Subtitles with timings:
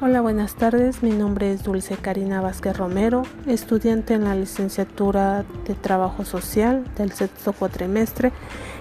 [0.00, 1.04] Hola, buenas tardes.
[1.04, 7.12] Mi nombre es Dulce Karina Vázquez Romero, estudiante en la licenciatura de Trabajo Social del
[7.12, 8.32] sexto cuatrimestre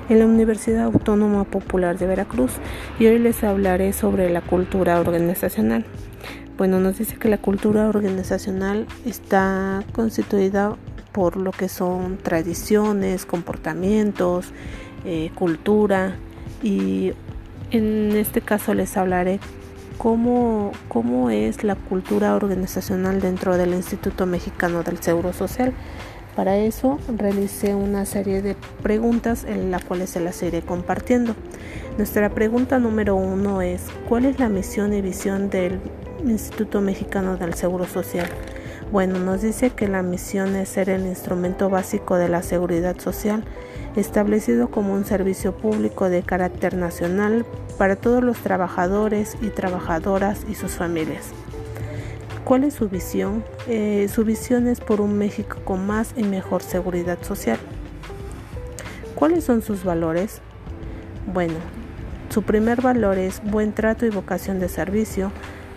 [0.09, 2.53] en la Universidad Autónoma Popular de Veracruz
[2.99, 5.85] y hoy les hablaré sobre la cultura organizacional.
[6.57, 10.75] Bueno, nos dice que la cultura organizacional está constituida
[11.11, 14.51] por lo que son tradiciones, comportamientos,
[15.05, 16.15] eh, cultura
[16.63, 17.13] y
[17.69, 19.39] en este caso les hablaré
[19.97, 25.73] cómo, cómo es la cultura organizacional dentro del Instituto Mexicano del Seguro Social.
[26.35, 31.35] Para eso realicé una serie de preguntas en las cuales se las iré compartiendo.
[31.97, 35.79] Nuestra pregunta número uno es ¿cuál es la misión y visión del
[36.25, 38.27] Instituto Mexicano del Seguro Social?
[38.93, 43.43] Bueno, nos dice que la misión es ser el instrumento básico de la seguridad social,
[43.95, 47.43] establecido como un servicio público de carácter nacional
[47.79, 51.31] para todos los trabajadores y trabajadoras y sus familias.
[52.43, 53.43] ¿Cuál es su visión?
[53.67, 57.57] Eh, su visión es por un México con más y mejor seguridad social.
[59.15, 60.39] ¿Cuáles son sus valores?
[61.33, 61.55] Bueno,
[62.29, 65.31] su primer valor es buen trato y vocación de servicio.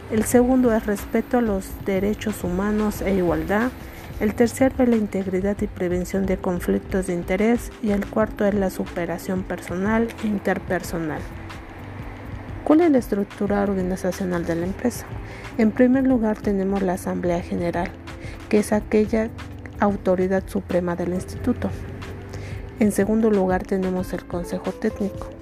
[0.08, 3.72] El segundo es respeto a los derechos humanos e igualdad.
[4.20, 7.72] El tercero es la integridad y prevención de conflictos de interés.
[7.82, 11.20] Y el cuarto es la superación personal e interpersonal.
[12.62, 15.06] ¿Cuál es la estructura organizacional de la empresa?
[15.58, 17.90] En primer lugar tenemos la Asamblea General,
[18.48, 19.28] que es aquella
[19.80, 21.68] autoridad suprema del instituto.
[22.78, 25.35] En segundo lugar tenemos el Consejo Técnico.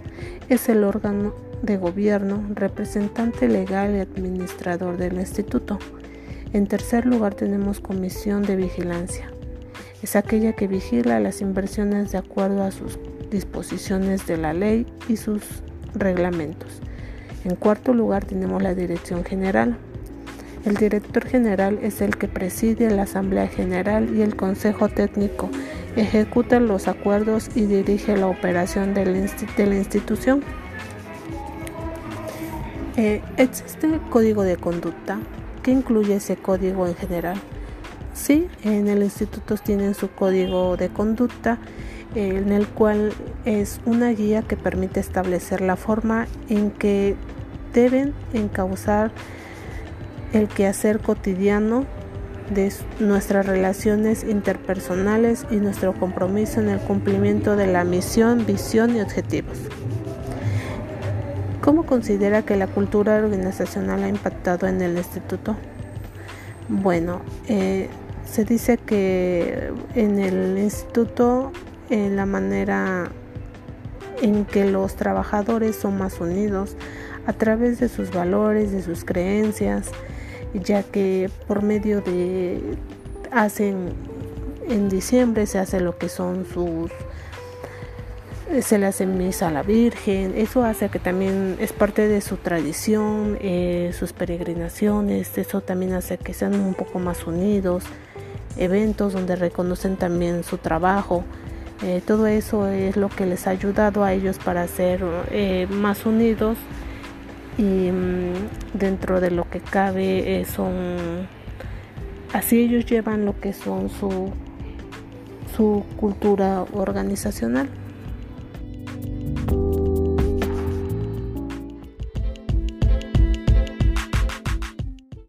[0.50, 5.78] Es el órgano de gobierno, representante legal y administrador del instituto.
[6.52, 9.30] En tercer lugar tenemos Comisión de Vigilancia.
[10.02, 12.98] Es aquella que vigila las inversiones de acuerdo a sus
[13.30, 15.42] disposiciones de la ley y sus
[15.94, 16.82] reglamentos.
[17.46, 19.78] En cuarto lugar tenemos la Dirección General.
[20.66, 25.48] El director general es el que preside la Asamblea General y el Consejo Técnico,
[25.96, 30.42] ejecuta los acuerdos y dirige la operación de la, institución.
[32.96, 35.18] Eh, ¿Existe código de conducta?
[35.62, 37.36] ¿Qué incluye ese código en general?
[38.12, 41.58] Sí, en el instituto tienen su código de conducta
[42.14, 43.12] en el cual
[43.44, 47.16] es una guía que permite establecer la forma en que
[47.72, 49.10] deben encauzar
[50.32, 51.86] el quehacer cotidiano
[52.50, 59.00] de nuestras relaciones interpersonales y nuestro compromiso en el cumplimiento de la misión, visión y
[59.00, 59.58] objetivos.
[61.60, 65.56] ¿Cómo considera que la cultura organizacional ha impactado en el instituto?
[66.68, 67.88] Bueno, eh,
[68.24, 71.52] se dice que en el instituto
[71.90, 73.10] en la manera
[74.22, 76.76] en que los trabajadores son más unidos
[77.26, 79.90] a través de sus valores, de sus creencias,
[80.54, 82.60] ya que por medio de
[83.30, 83.92] hacen
[84.68, 86.90] en diciembre se hace lo que son sus
[88.62, 92.36] se le hace misa a la Virgen, eso hace que también es parte de su
[92.36, 97.84] tradición, eh, sus peregrinaciones, eso también hace que sean un poco más unidos,
[98.56, 101.24] eventos donde reconocen también su trabajo,
[101.82, 106.06] eh, todo eso es lo que les ha ayudado a ellos para ser eh, más
[106.06, 106.56] unidos
[107.58, 108.34] y mm,
[108.74, 111.26] dentro de lo que cabe eh, son
[112.32, 114.32] así ellos llevan lo que son su
[115.56, 117.68] su cultura organizacional